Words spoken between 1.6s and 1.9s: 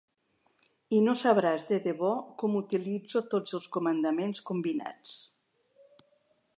de